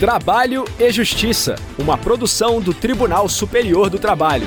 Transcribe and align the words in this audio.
Trabalho 0.00 0.64
e 0.78 0.90
Justiça, 0.90 1.56
uma 1.78 1.98
produção 1.98 2.58
do 2.58 2.72
Tribunal 2.72 3.28
Superior 3.28 3.90
do 3.90 3.98
Trabalho. 3.98 4.46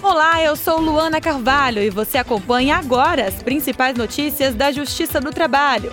Olá, 0.00 0.40
eu 0.40 0.54
sou 0.54 0.80
Luana 0.80 1.20
Carvalho 1.20 1.82
e 1.82 1.90
você 1.90 2.16
acompanha 2.16 2.76
agora 2.76 3.26
as 3.26 3.42
principais 3.42 3.96
notícias 3.96 4.54
da 4.54 4.70
Justiça 4.70 5.20
do 5.20 5.32
Trabalho. 5.32 5.92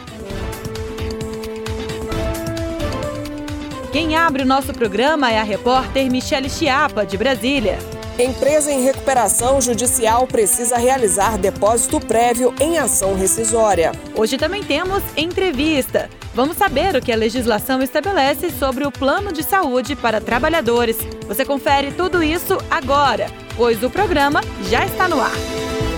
Quem 3.92 4.16
abre 4.16 4.44
o 4.44 4.46
nosso 4.46 4.72
programa 4.72 5.32
é 5.32 5.40
a 5.40 5.44
repórter 5.44 6.12
Michele 6.12 6.48
Chiapa, 6.48 7.08
de 7.08 7.18
Brasília. 7.18 7.80
Empresa 8.18 8.72
em 8.72 8.82
recuperação 8.82 9.60
judicial 9.60 10.26
precisa 10.26 10.78
realizar 10.78 11.38
depósito 11.38 12.00
prévio 12.00 12.56
em 12.62 12.78
ação 12.78 13.14
rescisória. 13.14 13.92
Hoje 14.16 14.38
também 14.38 14.64
temos 14.64 15.04
entrevista. 15.18 16.10
Vamos 16.34 16.56
saber 16.56 16.96
o 16.96 17.02
que 17.02 17.12
a 17.12 17.18
legislação 17.18 17.82
estabelece 17.82 18.52
sobre 18.52 18.86
o 18.86 18.92
plano 18.92 19.34
de 19.34 19.44
saúde 19.44 19.98
para 19.98 20.22
trabalhadores. 20.22 20.98
Você 21.28 21.44
confere 21.44 21.92
tudo 21.92 22.24
isso 22.24 22.58
agora, 22.72 23.28
pois 23.58 23.84
o 23.84 23.90
programa 23.90 24.40
já 24.70 24.86
está 24.86 25.10
no 25.10 25.20
ar. 25.20 25.95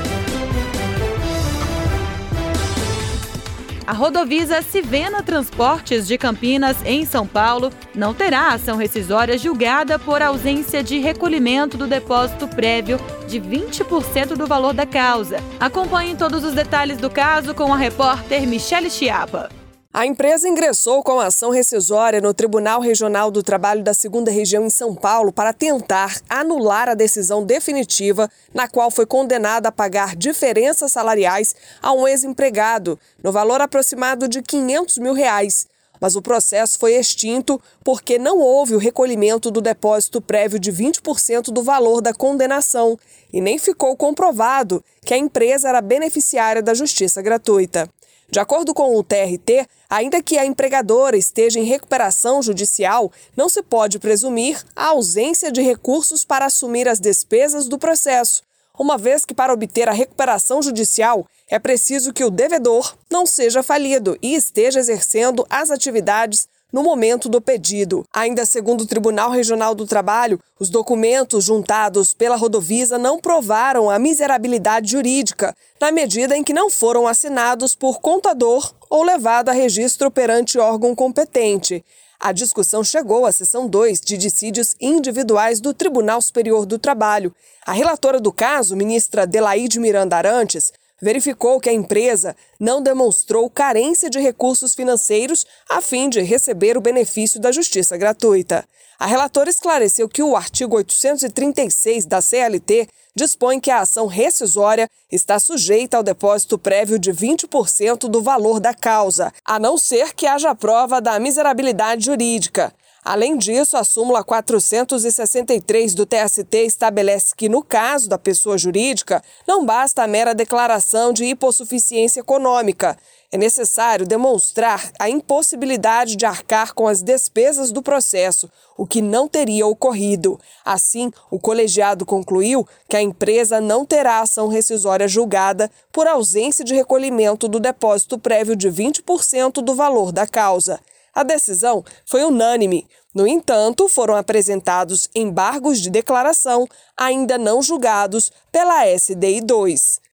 A 3.87 3.93
rodovisa 3.93 4.61
Civena 4.61 5.23
Transportes 5.23 6.05
de 6.05 6.17
Campinas, 6.17 6.75
em 6.83 7.05
São 7.05 7.25
Paulo, 7.25 7.71
não 7.95 8.13
terá 8.13 8.49
ação 8.49 8.75
rescisória 8.75 9.37
julgada 9.37 9.97
por 9.97 10.21
ausência 10.21 10.83
de 10.83 10.99
recolhimento 10.99 11.77
do 11.77 11.87
depósito 11.87 12.49
prévio 12.49 12.99
de 13.29 13.39
20% 13.39 14.35
do 14.35 14.45
valor 14.45 14.73
da 14.73 14.85
causa. 14.85 15.37
Acompanhe 15.57 16.17
todos 16.17 16.43
os 16.43 16.51
detalhes 16.51 16.97
do 16.97 17.09
caso 17.09 17.55
com 17.55 17.73
a 17.73 17.77
repórter 17.77 18.45
Michele 18.45 18.89
Chiapa. 18.89 19.49
A 19.93 20.05
empresa 20.05 20.47
ingressou 20.47 21.01
com 21.01 21.19
ação 21.19 21.49
rescisória 21.49 22.21
no 22.21 22.33
Tribunal 22.33 22.81
Regional 22.81 23.31
do 23.31 23.41
Trabalho 23.41 23.83
da 23.83 23.93
Segunda 23.93 24.29
Região 24.29 24.65
em 24.65 24.69
São 24.69 24.93
Paulo 24.93 25.31
para 25.31 25.53
tentar 25.53 26.19
anular 26.29 26.89
a 26.89 26.93
decisão 26.93 27.43
definitiva 27.43 28.29
na 28.53 28.67
qual 28.67 28.91
foi 28.91 29.05
condenada 29.05 29.69
a 29.69 29.71
pagar 29.71 30.15
diferenças 30.15 30.91
salariais 30.91 31.55
a 31.81 31.93
um 31.93 32.07
ex-empregado, 32.07 32.99
no 33.23 33.31
valor 33.31 33.61
aproximado 33.61 34.27
de 34.27 34.41
500 34.41 34.97
mil 34.97 35.13
reais. 35.13 35.67
Mas 35.99 36.15
o 36.15 36.21
processo 36.21 36.77
foi 36.77 36.93
extinto 36.93 37.59
porque 37.83 38.19
não 38.19 38.39
houve 38.39 38.75
o 38.75 38.79
recolhimento 38.79 39.49
do 39.49 39.61
depósito 39.61 40.21
prévio 40.21 40.59
de 40.59 40.71
20% 40.71 41.45
do 41.45 41.63
valor 41.63 42.01
da 42.01 42.13
condenação 42.13 42.99
e 43.33 43.41
nem 43.41 43.57
ficou 43.57 43.95
comprovado 43.95 44.83
que 45.03 45.13
a 45.13 45.17
empresa 45.17 45.69
era 45.69 45.81
beneficiária 45.81 46.61
da 46.61 46.75
justiça 46.75 47.21
gratuita. 47.21 47.89
De 48.29 48.39
acordo 48.39 48.73
com 48.73 48.95
o 48.95 49.03
TRT, 49.03 49.67
ainda 49.89 50.21
que 50.21 50.37
a 50.37 50.45
empregadora 50.45 51.15
esteja 51.15 51.59
em 51.59 51.63
recuperação 51.63 52.41
judicial, 52.41 53.11
não 53.35 53.47
se 53.47 53.63
pode 53.63 53.99
presumir 53.99 54.61
a 54.75 54.87
ausência 54.87 55.49
de 55.49 55.61
recursos 55.61 56.25
para 56.25 56.45
assumir 56.45 56.89
as 56.89 56.99
despesas 56.99 57.69
do 57.69 57.77
processo, 57.77 58.43
uma 58.77 58.97
vez 58.97 59.25
que 59.25 59.33
para 59.33 59.53
obter 59.53 59.89
a 59.89 59.93
recuperação 59.93 60.61
judicial 60.61 61.25
é 61.49 61.57
preciso 61.57 62.13
que 62.13 62.23
o 62.23 62.29
devedor 62.29 62.95
não 63.09 63.25
seja 63.25 63.63
falido 63.63 64.17
e 64.21 64.35
esteja 64.35 64.79
exercendo 64.79 65.47
as 65.49 65.71
atividades 65.71 66.47
no 66.71 66.83
momento 66.83 67.29
do 67.29 67.41
pedido. 67.41 68.05
Ainda 68.13 68.45
segundo 68.45 68.81
o 68.81 68.85
Tribunal 68.85 69.31
Regional 69.31 69.73
do 69.73 69.85
Trabalho, 69.85 70.39
os 70.59 70.69
documentos 70.69 71.45
juntados 71.45 72.13
pela 72.13 72.35
Rodovisa 72.35 72.97
não 72.97 73.19
provaram 73.19 73.89
a 73.89 73.97
miserabilidade 73.97 74.91
jurídica, 74.91 75.55
na 75.79 75.91
medida 75.91 76.35
em 76.35 76.43
que 76.43 76.53
não 76.53 76.69
foram 76.69 77.07
assinados 77.07 77.75
por 77.75 77.99
contador 77.99 78.73
ou 78.89 79.03
levado 79.03 79.49
a 79.49 79.53
registro 79.53 80.11
perante 80.11 80.59
órgão 80.59 80.95
competente. 80.95 81.83
A 82.19 82.31
discussão 82.31 82.83
chegou 82.83 83.27
à 83.27 83.31
sessão 83.31 83.67
2 83.67 84.01
de 84.01 84.17
dissídios 84.17 84.75
individuais 84.81 85.61
do 85.61 85.71
Tribunal 85.71 86.19
Superior 86.19 86.65
do 86.65 86.79
Trabalho. 86.79 87.33
A 87.63 87.73
relatora 87.73 88.19
do 88.19 88.31
caso, 88.31 88.75
ministra 88.75 89.27
Delaide 89.27 89.79
Miranda 89.79 90.17
Arantes, 90.17 90.73
verificou 91.01 91.59
que 91.59 91.69
a 91.69 91.73
empresa 91.73 92.35
não 92.59 92.81
demonstrou 92.81 93.49
carência 93.49 94.09
de 94.09 94.19
recursos 94.19 94.73
financeiros 94.73 95.45
a 95.69 95.81
fim 95.81 96.09
de 96.09 96.21
receber 96.21 96.77
o 96.77 96.81
benefício 96.81 97.39
da 97.39 97.51
justiça 97.51 97.97
gratuita. 97.97 98.65
A 98.99 99.05
relatora 99.05 99.49
esclareceu 99.49 100.09
que 100.09 100.23
o 100.23 100.35
artigo 100.35 100.75
836 100.75 102.05
da 102.05 102.19
CLT 102.19 102.87
dispõe 103.15 103.59
que 103.59 103.69
a 103.69 103.81
ação 103.81 104.07
rescisória 104.07 104.89
está 105.11 105.39
sujeita 105.39 105.97
ao 105.97 106.03
depósito 106.03 106.57
prévio 106.57 106.97
de 106.97 107.11
20% 107.11 108.07
do 108.07 108.21
valor 108.21 108.59
da 108.59 108.73
causa, 108.73 109.31
a 109.45 109.59
não 109.59 109.77
ser 109.77 110.13
que 110.13 110.25
haja 110.25 110.53
prova 110.55 110.99
da 110.99 111.19
miserabilidade 111.19 112.05
jurídica. 112.05 112.73
Além 113.09 113.37
disso, 113.37 113.77
a 113.77 113.85
súmula 113.85 114.21
463 114.21 115.93
do 115.93 116.05
TST 116.05 116.57
estabelece 116.65 117.33
que, 117.33 117.47
no 117.47 117.63
caso 117.63 118.09
da 118.09 118.17
pessoa 118.17 118.57
jurídica, 118.57 119.23
não 119.47 119.65
basta 119.65 120.03
a 120.03 120.07
mera 120.07 120.35
declaração 120.35 121.13
de 121.13 121.23
hipossuficiência 121.23 122.19
econômica. 122.19 122.97
É 123.31 123.37
necessário 123.37 124.05
demonstrar 124.05 124.91
a 124.99 125.09
impossibilidade 125.09 126.17
de 126.17 126.25
arcar 126.25 126.73
com 126.73 126.85
as 126.85 127.01
despesas 127.01 127.71
do 127.71 127.81
processo, 127.81 128.51
o 128.77 128.85
que 128.85 129.01
não 129.01 129.25
teria 129.25 129.65
ocorrido. 129.65 130.37
Assim, 130.65 131.09
o 131.31 131.39
colegiado 131.39 132.05
concluiu 132.05 132.67
que 132.89 132.97
a 132.97 133.01
empresa 133.01 133.61
não 133.61 133.85
terá 133.85 134.19
ação 134.19 134.49
rescisória 134.49 135.07
julgada 135.07 135.71
por 135.93 136.07
ausência 136.07 136.65
de 136.65 136.75
recolhimento 136.75 137.47
do 137.47 137.57
depósito 137.57 138.19
prévio 138.19 138.53
de 138.53 138.69
20% 138.69 139.61
do 139.63 139.73
valor 139.73 140.11
da 140.11 140.27
causa. 140.27 140.77
A 141.17 141.23
decisão 141.23 141.83
foi 142.05 142.23
unânime. 142.23 142.87
No 143.11 143.25
entanto, 143.25 143.89
foram 143.89 144.15
apresentados 144.15 145.09
embargos 145.15 145.81
de 145.81 145.89
declaração 145.89 146.67
ainda 146.95 147.39
não 147.39 147.59
julgados 147.59 148.31
pela 148.51 148.85
SDI 148.85 149.41
2 149.41 150.06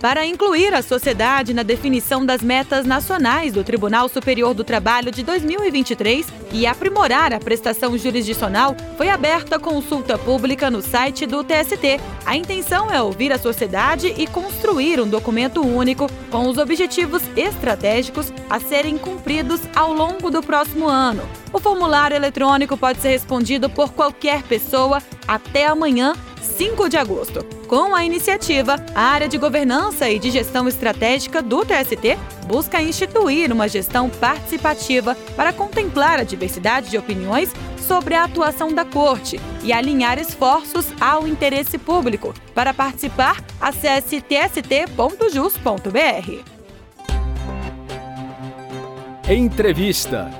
para 0.00 0.24
incluir 0.24 0.72
a 0.74 0.82
sociedade 0.82 1.52
na 1.52 1.62
definição 1.62 2.24
das 2.24 2.40
metas 2.40 2.86
nacionais 2.86 3.52
do 3.52 3.62
Tribunal 3.62 4.08
Superior 4.08 4.54
do 4.54 4.64
Trabalho 4.64 5.10
de 5.12 5.22
2023 5.22 6.26
e 6.52 6.66
aprimorar 6.66 7.32
a 7.34 7.38
prestação 7.38 7.96
jurisdicional, 7.96 8.74
foi 8.96 9.10
aberta 9.10 9.58
consulta 9.58 10.16
pública 10.16 10.70
no 10.70 10.80
site 10.80 11.26
do 11.26 11.44
TST. 11.44 12.00
A 12.24 12.34
intenção 12.34 12.90
é 12.90 13.00
ouvir 13.00 13.30
a 13.32 13.38
sociedade 13.38 14.14
e 14.16 14.26
construir 14.26 15.00
um 15.00 15.08
documento 15.08 15.60
único 15.60 16.10
com 16.30 16.48
os 16.48 16.56
objetivos 16.56 17.22
estratégicos 17.36 18.32
a 18.48 18.58
serem 18.58 18.96
cumpridos 18.96 19.60
ao 19.76 19.92
longo 19.92 20.30
do 20.30 20.42
próximo 20.42 20.88
ano. 20.88 21.22
O 21.52 21.60
formulário 21.60 22.14
eletrônico 22.14 22.76
pode 22.76 23.00
ser 23.00 23.10
respondido 23.10 23.68
por 23.68 23.92
qualquer 23.92 24.42
pessoa 24.44 25.02
até 25.26 25.66
amanhã, 25.66 26.14
5 26.42 26.88
de 26.88 26.96
agosto. 26.96 27.44
Com 27.66 27.94
a 27.94 28.04
iniciativa, 28.04 28.76
a 28.94 29.02
área 29.02 29.28
de 29.28 29.38
governança 29.38 30.08
e 30.08 30.18
de 30.18 30.30
gestão 30.30 30.66
estratégica 30.66 31.40
do 31.40 31.64
TST 31.64 32.18
busca 32.46 32.82
instituir 32.82 33.52
uma 33.52 33.68
gestão 33.68 34.10
participativa 34.10 35.16
para 35.36 35.52
contemplar 35.52 36.18
a 36.18 36.24
diversidade 36.24 36.90
de 36.90 36.98
opiniões 36.98 37.52
sobre 37.76 38.14
a 38.14 38.24
atuação 38.24 38.72
da 38.72 38.84
Corte 38.84 39.40
e 39.62 39.72
alinhar 39.72 40.18
esforços 40.18 40.86
ao 41.00 41.26
interesse 41.26 41.78
público. 41.78 42.34
Para 42.54 42.72
participar, 42.72 43.42
acesse 43.60 44.20
tst.jus.br. 44.20 44.90
Entrevista 49.28 50.30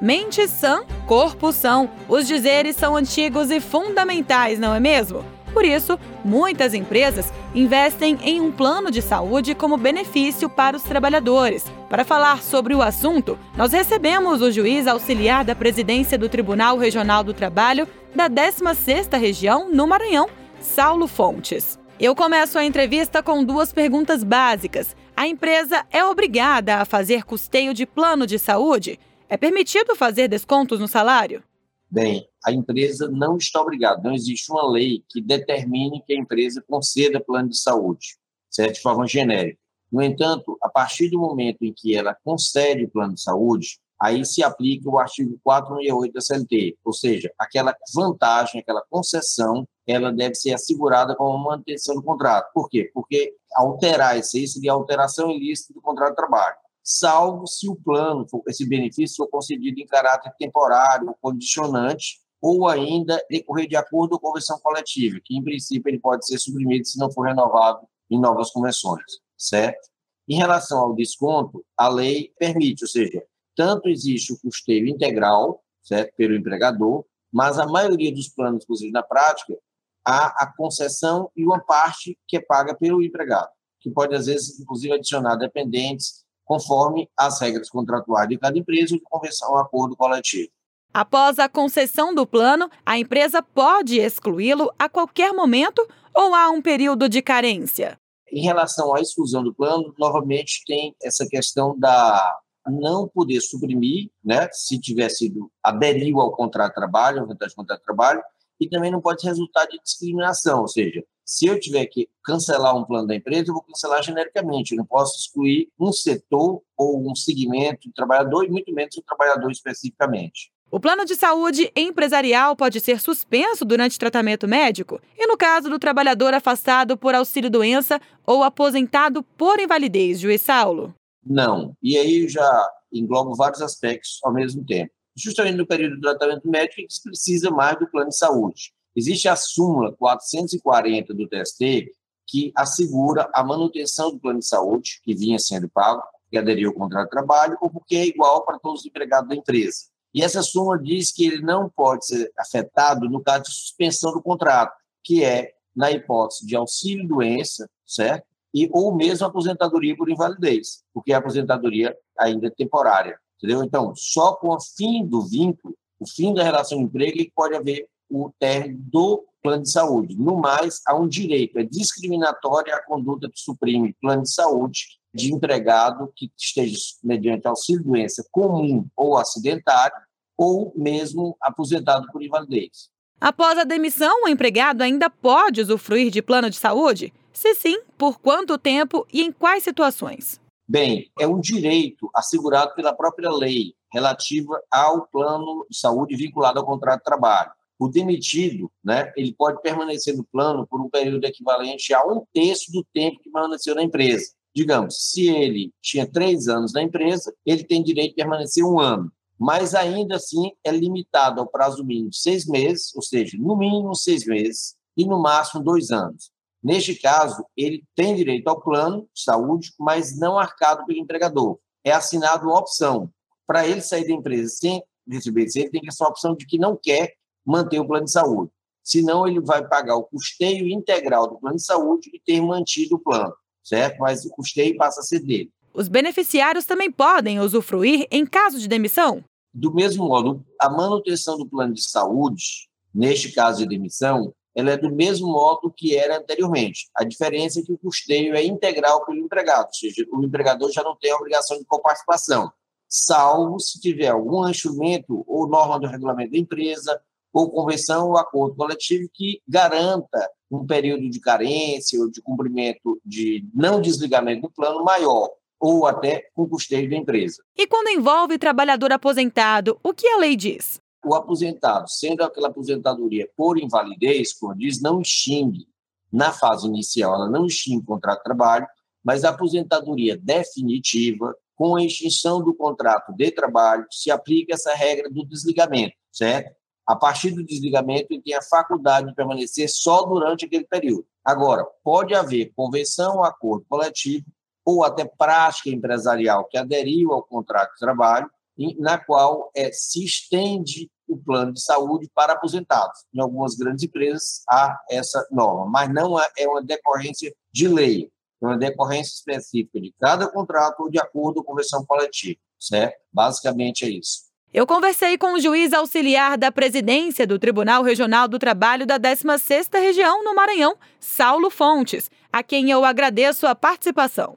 Mente 0.00 0.48
sã, 0.48 0.84
corpo 1.06 1.52
são. 1.52 1.90
Os 2.08 2.26
dizeres 2.26 2.76
são 2.76 2.96
antigos 2.96 3.50
e 3.50 3.60
fundamentais, 3.60 4.58
não 4.58 4.74
é 4.74 4.80
mesmo? 4.80 5.24
Por 5.52 5.64
isso, 5.64 5.98
muitas 6.24 6.72
empresas 6.72 7.32
investem 7.54 8.18
em 8.22 8.40
um 8.40 8.50
plano 8.50 8.90
de 8.90 9.02
saúde 9.02 9.54
como 9.54 9.76
benefício 9.76 10.48
para 10.48 10.76
os 10.76 10.82
trabalhadores. 10.82 11.66
Para 11.90 12.04
falar 12.04 12.42
sobre 12.42 12.74
o 12.74 12.80
assunto, 12.80 13.38
nós 13.56 13.72
recebemos 13.72 14.40
o 14.40 14.50
juiz 14.50 14.86
auxiliar 14.86 15.44
da 15.44 15.54
presidência 15.54 16.16
do 16.16 16.28
Tribunal 16.28 16.78
Regional 16.78 17.22
do 17.22 17.34
Trabalho 17.34 17.86
da 18.14 18.30
16ª 18.30 19.18
Região, 19.18 19.68
no 19.70 19.86
Maranhão, 19.86 20.28
Saulo 20.60 21.06
Fontes. 21.06 21.78
Eu 22.00 22.14
começo 22.16 22.58
a 22.58 22.64
entrevista 22.64 23.22
com 23.22 23.44
duas 23.44 23.72
perguntas 23.72 24.24
básicas. 24.24 24.96
A 25.14 25.28
empresa 25.28 25.84
é 25.90 26.02
obrigada 26.04 26.76
a 26.76 26.84
fazer 26.84 27.24
custeio 27.24 27.74
de 27.74 27.84
plano 27.84 28.26
de 28.26 28.38
saúde? 28.38 28.98
É 29.32 29.36
permitido 29.38 29.96
fazer 29.96 30.28
descontos 30.28 30.78
no 30.78 30.86
salário? 30.86 31.42
Bem, 31.90 32.28
a 32.44 32.52
empresa 32.52 33.08
não 33.10 33.38
está 33.38 33.62
obrigada, 33.62 34.02
não 34.02 34.12
existe 34.12 34.52
uma 34.52 34.70
lei 34.70 35.02
que 35.08 35.22
determine 35.22 36.02
que 36.06 36.12
a 36.12 36.18
empresa 36.18 36.62
conceda 36.68 37.18
plano 37.18 37.48
de 37.48 37.56
saúde, 37.56 38.18
certo? 38.50 38.74
de 38.74 38.82
forma 38.82 39.06
genérica. 39.06 39.58
No 39.90 40.02
entanto, 40.02 40.58
a 40.62 40.68
partir 40.68 41.08
do 41.08 41.18
momento 41.18 41.62
em 41.62 41.72
que 41.72 41.96
ela 41.96 42.14
concede 42.22 42.84
o 42.84 42.90
plano 42.90 43.14
de 43.14 43.22
saúde, 43.22 43.78
aí 43.98 44.22
se 44.26 44.42
aplica 44.42 44.90
o 44.90 44.98
artigo 44.98 45.40
468 45.42 46.12
da 46.12 46.20
CLT, 46.20 46.76
ou 46.84 46.92
seja, 46.92 47.32
aquela 47.38 47.74
vantagem, 47.94 48.60
aquela 48.60 48.82
concessão 48.90 49.66
ela 49.86 50.12
deve 50.12 50.34
ser 50.34 50.52
assegurada 50.52 51.16
com 51.16 51.32
a 51.32 51.38
manutenção 51.38 51.94
do 51.94 52.02
contrato. 52.02 52.52
Por 52.52 52.68
quê? 52.68 52.90
Porque 52.92 53.34
alterar 53.54 54.18
isso 54.18 54.36
aí 54.36 54.46
seria 54.46 54.72
alteração 54.72 55.30
ilícita 55.30 55.72
do 55.72 55.80
contrato 55.80 56.10
de 56.10 56.16
trabalho, 56.16 56.56
salvo 56.82 57.46
se 57.46 57.68
o 57.68 57.76
plano, 57.76 58.26
esse 58.48 58.68
benefício 58.68 59.16
for 59.16 59.28
concedido 59.28 59.80
em 59.80 59.86
caráter 59.86 60.32
temporário, 60.38 61.14
condicionante, 61.20 62.20
ou 62.40 62.66
ainda 62.66 63.24
decorrer 63.30 63.68
de 63.68 63.76
acordo 63.76 64.18
com 64.18 64.26
a 64.26 64.30
convenção 64.30 64.58
coletiva, 64.60 65.20
que 65.24 65.36
em 65.36 65.44
princípio 65.44 65.88
ele 65.88 66.00
pode 66.00 66.26
ser 66.26 66.38
suprimido 66.38 66.84
se 66.84 66.98
não 66.98 67.10
for 67.10 67.28
renovado 67.28 67.86
em 68.10 68.20
novas 68.20 68.50
convenções, 68.50 69.20
certo? 69.36 69.88
Em 70.28 70.36
relação 70.36 70.80
ao 70.80 70.94
desconto, 70.94 71.64
a 71.76 71.88
lei 71.88 72.32
permite, 72.38 72.84
ou 72.84 72.88
seja, 72.88 73.22
tanto 73.54 73.88
existe 73.88 74.32
o 74.32 74.40
custeio 74.40 74.88
integral, 74.88 75.62
certo, 75.82 76.14
pelo 76.16 76.34
empregador, 76.34 77.04
mas 77.32 77.58
a 77.58 77.66
maioria 77.66 78.12
dos 78.12 78.28
planos, 78.28 78.64
inclusive 78.64 78.90
na 78.90 79.02
prática, 79.02 79.56
há 80.04 80.42
a 80.42 80.52
concessão 80.56 81.30
e 81.36 81.44
uma 81.44 81.60
parte 81.60 82.18
que 82.26 82.36
é 82.36 82.40
paga 82.40 82.74
pelo 82.74 83.02
empregado, 83.02 83.50
que 83.80 83.90
pode, 83.90 84.14
às 84.14 84.26
vezes, 84.26 84.58
inclusive, 84.60 84.94
adicionar 84.94 85.36
dependentes 85.36 86.24
conforme 86.52 87.08
as 87.18 87.40
regras 87.40 87.70
contratuais 87.70 88.28
de 88.28 88.36
cada 88.36 88.58
empresa 88.58 88.94
e 88.94 88.98
de 88.98 89.04
convenção 89.04 89.52
ou 89.52 89.56
acordo 89.56 89.96
coletivo. 89.96 90.50
Após 90.92 91.38
a 91.38 91.48
concessão 91.48 92.14
do 92.14 92.26
plano, 92.26 92.68
a 92.84 92.98
empresa 92.98 93.40
pode 93.40 93.98
excluí-lo 93.98 94.70
a 94.78 94.86
qualquer 94.86 95.32
momento 95.32 95.86
ou 96.14 96.34
há 96.34 96.50
um 96.50 96.60
período 96.60 97.08
de 97.08 97.22
carência? 97.22 97.98
Em 98.30 98.42
relação 98.42 98.94
à 98.94 99.00
exclusão 99.00 99.42
do 99.42 99.54
plano, 99.54 99.94
novamente 99.98 100.62
tem 100.66 100.94
essa 101.02 101.26
questão 101.26 101.78
da 101.78 102.38
não 102.66 103.08
poder 103.08 103.40
suprimir, 103.40 104.10
né, 104.22 104.46
se 104.52 104.78
tiver 104.78 105.08
sido 105.08 105.50
aderiu 105.62 106.20
ao 106.20 106.36
contrato 106.36 106.68
de 106.68 106.74
trabalho, 106.74 107.20
ao 107.20 107.26
contrato 107.26 107.78
de 107.78 107.82
trabalho, 107.82 108.22
e 108.60 108.68
também 108.68 108.90
não 108.90 109.00
pode 109.00 109.26
resultar 109.26 109.64
de 109.64 109.80
discriminação, 109.82 110.60
ou 110.60 110.68
seja, 110.68 111.02
se 111.32 111.46
eu 111.46 111.58
tiver 111.58 111.86
que 111.86 112.10
cancelar 112.22 112.76
um 112.76 112.84
plano 112.84 113.06
da 113.06 113.14
empresa, 113.14 113.48
eu 113.48 113.54
vou 113.54 113.62
cancelar 113.62 114.02
genericamente, 114.02 114.72
eu 114.72 114.76
não 114.76 114.84
posso 114.84 115.18
excluir 115.18 115.70
um 115.80 115.90
setor 115.90 116.62
ou 116.76 117.10
um 117.10 117.14
segmento 117.14 117.88
de 117.88 117.94
trabalhador, 117.94 118.44
e 118.44 118.50
muito 118.50 118.70
menos 118.74 118.94
o 118.98 119.02
trabalhador 119.02 119.50
especificamente. 119.50 120.52
O 120.70 120.78
plano 120.78 121.06
de 121.06 121.14
saúde 121.14 121.72
empresarial 121.74 122.54
pode 122.54 122.80
ser 122.80 123.00
suspenso 123.00 123.64
durante 123.64 123.98
tratamento 123.98 124.46
médico 124.46 125.00
e 125.16 125.26
no 125.26 125.36
caso 125.36 125.70
do 125.70 125.78
trabalhador 125.78 126.34
afastado 126.34 126.98
por 126.98 127.14
auxílio-doença 127.14 127.98
ou 128.26 128.42
aposentado 128.42 129.22
por 129.22 129.58
invalidez, 129.58 130.20
juiz 130.20 130.42
Saulo? 130.42 130.94
Não. 131.24 131.74
E 131.82 131.96
aí 131.96 132.28
já 132.28 132.70
englobo 132.92 133.34
vários 133.34 133.62
aspectos 133.62 134.18
ao 134.22 134.34
mesmo 134.34 134.64
tempo. 134.66 134.92
Justamente 135.16 135.56
no 135.56 135.66
período 135.66 135.94
do 135.96 136.00
tratamento 136.00 136.48
médico, 136.48 136.80
a 136.80 136.82
gente 136.82 137.02
precisa 137.02 137.50
mais 137.50 137.78
do 137.78 137.86
plano 137.86 138.10
de 138.10 138.16
saúde. 138.16 138.72
Existe 138.94 139.28
a 139.28 139.36
súmula 139.36 139.92
440 139.92 141.14
do 141.14 141.28
TST 141.28 141.90
que 142.26 142.52
assegura 142.56 143.28
a 143.32 143.42
manutenção 143.42 144.10
do 144.10 144.18
plano 144.18 144.38
de 144.38 144.46
saúde 144.46 145.00
que 145.02 145.14
vinha 145.14 145.38
sendo 145.38 145.68
pago, 145.68 146.02
que 146.30 146.38
aderiu 146.38 146.70
ao 146.70 146.74
contrato 146.74 147.04
de 147.04 147.10
trabalho, 147.10 147.58
ou 147.60 147.70
porque 147.70 147.96
é 147.96 148.06
igual 148.06 148.44
para 148.44 148.58
todos 148.58 148.80
os 148.80 148.86
empregados 148.86 149.28
da 149.28 149.34
empresa. 149.34 149.92
E 150.14 150.22
essa 150.22 150.42
súmula 150.42 150.78
diz 150.78 151.10
que 151.10 151.26
ele 151.26 151.42
não 151.42 151.70
pode 151.70 152.06
ser 152.06 152.30
afetado 152.38 153.08
no 153.08 153.22
caso 153.22 153.44
de 153.44 153.52
suspensão 153.52 154.12
do 154.12 154.22
contrato, 154.22 154.74
que 155.02 155.24
é 155.24 155.52
na 155.74 155.90
hipótese 155.90 156.46
de 156.46 156.54
auxílio-doença, 156.54 157.68
certo? 157.86 158.26
E, 158.54 158.68
ou 158.72 158.94
mesmo 158.94 159.26
aposentadoria 159.26 159.96
por 159.96 160.10
invalidez, 160.10 160.82
porque 160.92 161.12
a 161.12 161.18
aposentadoria 161.18 161.96
ainda 162.18 162.48
é 162.48 162.50
temporária, 162.50 163.18
entendeu? 163.38 163.64
Então, 163.64 163.94
só 163.96 164.34
com 164.34 164.48
o 164.48 164.60
fim 164.60 165.06
do 165.06 165.22
vínculo, 165.22 165.74
o 165.98 166.06
fim 166.06 166.34
da 166.34 166.42
relação 166.42 166.78
de 166.78 166.84
emprego, 166.84 167.20
é 167.20 167.24
que 167.24 167.32
pode 167.34 167.54
haver 167.54 167.88
o 168.12 168.32
término 168.38 168.78
do 168.90 169.24
plano 169.42 169.62
de 169.62 169.70
saúde. 169.70 170.16
No 170.16 170.36
mais, 170.36 170.80
há 170.86 170.94
um 170.94 171.08
direito, 171.08 171.58
é 171.58 171.64
discriminatória 171.64 172.74
a 172.74 172.84
conduta 172.84 173.28
que 173.28 173.40
suprime 173.40 173.96
plano 174.00 174.22
de 174.22 174.32
saúde 174.32 175.00
de 175.14 175.32
empregado 175.32 176.12
que 176.16 176.30
esteja 176.38 176.78
mediante 177.02 177.46
auxílio-doença 177.46 178.24
comum 178.30 178.86
ou 178.96 179.18
acidentário, 179.18 179.96
ou 180.36 180.72
mesmo 180.74 181.36
aposentado 181.40 182.06
por 182.10 182.22
invalidez. 182.22 182.90
Após 183.20 183.58
a 183.58 183.64
demissão, 183.64 184.24
o 184.24 184.28
empregado 184.28 184.82
ainda 184.82 185.08
pode 185.08 185.60
usufruir 185.60 186.10
de 186.10 186.22
plano 186.22 186.50
de 186.50 186.56
saúde? 186.56 187.12
Se 187.32 187.54
sim, 187.54 187.80
por 187.96 188.18
quanto 188.18 188.58
tempo 188.58 189.06
e 189.12 189.22
em 189.22 189.30
quais 189.30 189.62
situações? 189.62 190.40
Bem, 190.66 191.10
é 191.20 191.26
um 191.26 191.40
direito 191.40 192.10
assegurado 192.14 192.74
pela 192.74 192.94
própria 192.94 193.30
lei 193.30 193.74
relativa 193.92 194.60
ao 194.70 195.06
plano 195.06 195.66
de 195.68 195.76
saúde 195.76 196.16
vinculado 196.16 196.58
ao 196.58 196.66
contrato 196.66 196.98
de 196.98 197.04
trabalho. 197.04 197.52
O 197.78 197.88
demitido, 197.88 198.70
né, 198.84 199.12
ele 199.16 199.34
pode 199.34 199.60
permanecer 199.60 200.16
no 200.16 200.24
plano 200.24 200.66
por 200.66 200.80
um 200.80 200.88
período 200.88 201.24
equivalente 201.24 201.92
a 201.92 202.04
um 202.06 202.24
terço 202.32 202.70
do 202.70 202.84
tempo 202.92 203.20
que 203.20 203.30
permaneceu 203.30 203.74
na 203.74 203.82
empresa. 203.82 204.32
Digamos, 204.54 205.10
se 205.10 205.28
ele 205.28 205.72
tinha 205.80 206.06
três 206.06 206.46
anos 206.46 206.72
na 206.72 206.82
empresa, 206.82 207.34
ele 207.44 207.64
tem 207.64 207.82
direito 207.82 208.10
de 208.10 208.16
permanecer 208.16 208.64
um 208.64 208.78
ano, 208.78 209.10
mas 209.38 209.74
ainda 209.74 210.16
assim 210.16 210.52
é 210.62 210.70
limitado 210.70 211.40
ao 211.40 211.46
prazo 211.46 211.84
mínimo 211.84 212.10
de 212.10 212.18
seis 212.18 212.46
meses, 212.46 212.94
ou 212.94 213.02
seja, 213.02 213.36
no 213.38 213.56
mínimo 213.56 213.94
seis 213.94 214.26
meses 214.26 214.76
e 214.96 215.04
no 215.04 215.20
máximo 215.20 215.64
dois 215.64 215.90
anos. 215.90 216.30
Neste 216.62 216.94
caso, 216.94 217.44
ele 217.56 217.82
tem 217.96 218.14
direito 218.14 218.46
ao 218.46 218.60
plano 218.60 219.08
de 219.12 219.22
saúde, 219.22 219.72
mas 219.80 220.16
não 220.16 220.38
arcado 220.38 220.86
pelo 220.86 221.00
empregador. 221.00 221.58
É 221.82 221.90
assinado 221.90 222.46
uma 222.46 222.58
opção. 222.58 223.10
Para 223.46 223.66
ele 223.66 223.80
sair 223.80 224.06
da 224.06 224.12
empresa 224.12 224.48
sem 224.48 224.82
receber 225.08 225.46
ele 225.56 225.70
tem 225.70 225.82
essa 225.88 226.06
opção 226.06 226.36
de 226.36 226.46
que 226.46 226.58
não 226.58 226.78
quer 226.80 227.14
manter 227.44 227.80
o 227.80 227.86
plano 227.86 228.04
de 228.04 228.12
saúde. 228.12 228.50
Senão, 228.82 229.26
ele 229.26 229.40
vai 229.40 229.66
pagar 229.66 229.96
o 229.96 230.04
custeio 230.04 230.68
integral 230.68 231.28
do 231.28 231.38
plano 231.38 231.56
de 231.56 231.64
saúde 231.64 232.10
e 232.12 232.20
ter 232.20 232.40
mantido 232.40 232.96
o 232.96 232.98
plano 232.98 233.32
certo? 233.62 233.98
Mas 233.98 234.24
o 234.24 234.30
custeio 234.30 234.76
passa 234.76 235.00
a 235.00 235.04
ser 235.04 235.20
dele. 235.20 235.50
Os 235.72 235.88
beneficiários 235.88 236.64
também 236.64 236.90
podem 236.90 237.40
usufruir 237.40 238.06
em 238.10 238.26
caso 238.26 238.58
de 238.58 238.68
demissão? 238.68 239.24
Do 239.54 239.72
mesmo 239.72 240.06
modo, 240.06 240.44
a 240.58 240.68
manutenção 240.68 241.38
do 241.38 241.46
plano 241.46 241.74
de 241.74 241.82
saúde, 241.82 242.68
neste 242.94 243.32
caso 243.32 243.58
de 243.58 243.68
demissão, 243.68 244.34
ela 244.54 244.72
é 244.72 244.76
do 244.76 244.94
mesmo 244.94 245.28
modo 245.28 245.72
que 245.74 245.96
era 245.96 246.18
anteriormente. 246.18 246.90
A 246.94 247.04
diferença 247.04 247.60
é 247.60 247.62
que 247.62 247.72
o 247.72 247.78
custeio 247.78 248.34
é 248.34 248.44
integral 248.44 249.04
pelo 249.06 249.18
empregado, 249.18 249.66
ou 249.68 249.74
seja, 249.74 250.06
o 250.10 250.24
empregador 250.24 250.70
já 250.70 250.82
não 250.82 250.96
tem 250.96 251.10
a 251.10 251.16
obrigação 251.16 251.58
de 251.58 251.64
coparticipação, 251.64 252.52
salvo 252.86 253.58
se 253.58 253.80
tiver 253.80 254.08
algum 254.08 254.46
instrumento 254.46 255.24
ou 255.26 255.48
norma 255.48 255.80
do 255.80 255.86
regulamento 255.86 256.32
da 256.32 256.38
empresa, 256.38 257.00
ou 257.32 257.50
convenção 257.50 258.08
ou 258.08 258.18
acordo 258.18 258.56
coletivo 258.56 259.08
que 259.12 259.40
garanta 259.48 260.30
um 260.50 260.66
período 260.66 261.08
de 261.08 261.18
carência 261.18 261.98
ou 261.98 262.10
de 262.10 262.20
cumprimento 262.20 263.00
de 263.04 263.48
não 263.54 263.80
desligamento 263.80 264.42
do 264.42 264.50
plano 264.50 264.84
maior 264.84 265.30
ou 265.58 265.86
até 265.86 266.28
com 266.34 266.48
custeio 266.48 266.90
da 266.90 266.96
empresa. 266.96 267.42
E 267.56 267.66
quando 267.66 267.88
envolve 267.88 268.36
trabalhador 268.36 268.92
aposentado, 268.92 269.78
o 269.82 269.94
que 269.94 270.08
a 270.08 270.18
lei 270.18 270.36
diz? 270.36 270.80
O 271.04 271.14
aposentado, 271.14 271.88
sendo 271.88 272.22
aquela 272.22 272.48
aposentadoria 272.48 273.28
por 273.36 273.58
invalidez, 273.58 274.34
como 274.34 274.54
diz, 274.56 274.80
não 274.80 275.00
extingue 275.00 275.66
na 276.12 276.32
fase 276.32 276.66
inicial, 276.66 277.14
ela 277.14 277.30
não 277.30 277.46
extingue 277.46 277.84
o 277.84 277.86
contrato 277.86 278.18
de 278.18 278.24
trabalho, 278.24 278.66
mas 279.02 279.24
a 279.24 279.30
aposentadoria 279.30 280.16
definitiva, 280.16 281.34
com 281.56 281.76
a 281.76 281.84
extinção 281.84 282.42
do 282.42 282.54
contrato 282.54 283.12
de 283.12 283.30
trabalho, 283.30 283.86
se 283.90 284.10
aplica 284.10 284.54
essa 284.54 284.74
regra 284.74 285.08
do 285.08 285.24
desligamento, 285.24 285.94
certo? 286.10 286.54
A 286.86 286.96
partir 286.96 287.30
do 287.30 287.44
desligamento, 287.44 288.08
ele 288.10 288.22
tem 288.22 288.34
a 288.34 288.42
faculdade 288.42 289.08
de 289.08 289.14
permanecer 289.14 289.68
só 289.68 290.02
durante 290.02 290.44
aquele 290.44 290.64
período. 290.64 291.06
Agora, 291.24 291.64
pode 291.84 292.14
haver 292.14 292.52
convenção, 292.56 293.22
acordo 293.22 293.64
coletivo 293.68 294.26
ou 294.64 294.84
até 294.84 295.04
prática 295.04 295.70
empresarial 295.70 296.44
que 296.44 296.56
aderiu 296.56 297.12
ao 297.12 297.22
contrato 297.22 297.72
de 297.72 297.78
trabalho, 297.78 298.30
na 298.78 298.98
qual 298.98 299.50
é, 299.56 299.70
se 299.72 300.04
estende 300.04 300.90
o 301.08 301.16
plano 301.16 301.52
de 301.52 301.60
saúde 301.60 302.10
para 302.14 302.32
aposentados. 302.32 303.04
Em 303.12 303.20
algumas 303.20 303.54
grandes 303.54 303.84
empresas 303.84 304.42
há 304.48 304.78
essa 304.90 305.26
norma, 305.30 305.66
mas 305.66 305.92
não 305.92 306.18
é 306.18 306.48
uma 306.48 306.62
decorrência 306.62 307.34
de 307.52 307.68
lei, 307.68 308.10
é 308.42 308.46
uma 308.46 308.58
decorrência 308.58 309.14
específica 309.14 309.80
de 309.80 309.92
cada 310.00 310.30
contrato 310.30 310.80
ou 310.80 310.90
de 310.90 310.98
acordo 310.98 311.42
com 311.42 311.52
convenção 311.52 311.84
coletiva, 311.84 312.38
certo? 312.58 313.00
Basicamente 313.12 313.84
é 313.84 313.88
isso. 313.88 314.31
Eu 314.54 314.66
conversei 314.66 315.16
com 315.16 315.32
o 315.32 315.40
juiz 315.40 315.72
auxiliar 315.72 316.36
da 316.36 316.52
presidência 316.52 317.26
do 317.26 317.38
Tribunal 317.38 317.82
Regional 317.82 318.28
do 318.28 318.38
Trabalho 318.38 318.84
da 318.84 319.00
16ª 319.00 319.80
Região 319.80 320.22
no 320.22 320.34
Maranhão, 320.34 320.76
Saulo 321.00 321.48
Fontes, 321.48 322.10
a 322.30 322.42
quem 322.42 322.70
eu 322.70 322.84
agradeço 322.84 323.46
a 323.46 323.54
participação. 323.54 324.36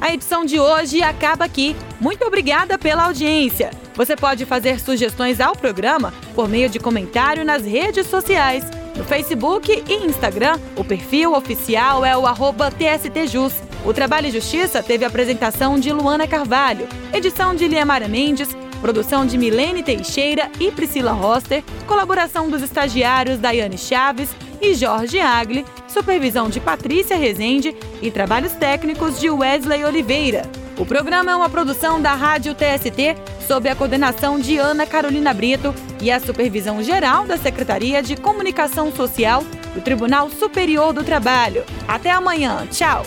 A 0.00 0.12
edição 0.12 0.44
de 0.44 0.58
hoje 0.58 1.00
acaba 1.00 1.44
aqui. 1.44 1.76
Muito 2.00 2.24
obrigada 2.24 2.76
pela 2.76 3.04
audiência. 3.04 3.70
Você 3.94 4.16
pode 4.16 4.44
fazer 4.44 4.80
sugestões 4.80 5.40
ao 5.40 5.54
programa 5.54 6.12
por 6.34 6.48
meio 6.48 6.68
de 6.68 6.80
comentário 6.80 7.44
nas 7.44 7.64
redes 7.64 8.08
sociais. 8.08 8.64
No 8.96 9.04
Facebook 9.04 9.70
e 9.88 9.94
Instagram, 10.06 10.58
o 10.76 10.82
perfil 10.82 11.34
oficial 11.34 12.04
é 12.04 12.16
o 12.16 12.24
TSTJus. 12.24 13.71
O 13.84 13.92
Trabalho 13.92 14.28
e 14.28 14.30
Justiça 14.30 14.82
teve 14.82 15.04
apresentação 15.04 15.78
de 15.78 15.92
Luana 15.92 16.26
Carvalho, 16.26 16.86
edição 17.12 17.54
de 17.54 17.66
Liamara 17.66 18.08
Mendes, 18.08 18.48
Produção 18.82 19.24
de 19.24 19.38
Milene 19.38 19.80
Teixeira 19.80 20.50
e 20.58 20.72
Priscila 20.72 21.12
Roster. 21.12 21.62
Colaboração 21.86 22.50
dos 22.50 22.62
estagiários 22.62 23.38
Daiane 23.38 23.78
Chaves 23.78 24.34
e 24.60 24.74
Jorge 24.74 25.20
Agli. 25.20 25.64
Supervisão 25.86 26.48
de 26.50 26.58
Patrícia 26.58 27.16
Rezende 27.16 27.76
e 28.02 28.10
trabalhos 28.10 28.52
técnicos 28.52 29.20
de 29.20 29.30
Wesley 29.30 29.84
Oliveira. 29.84 30.42
O 30.76 30.84
programa 30.84 31.30
é 31.30 31.36
uma 31.36 31.48
produção 31.48 32.02
da 32.02 32.14
Rádio 32.14 32.56
TST, 32.56 33.14
sob 33.46 33.68
a 33.68 33.76
coordenação 33.76 34.40
de 34.40 34.58
Ana 34.58 34.84
Carolina 34.84 35.32
Brito 35.32 35.72
e 36.00 36.10
a 36.10 36.18
supervisão 36.18 36.82
geral 36.82 37.24
da 37.24 37.36
Secretaria 37.36 38.02
de 38.02 38.16
Comunicação 38.16 38.90
Social 38.90 39.44
do 39.74 39.80
Tribunal 39.80 40.28
Superior 40.28 40.92
do 40.92 41.04
Trabalho. 41.04 41.62
Até 41.86 42.10
amanhã. 42.10 42.66
Tchau. 42.68 43.06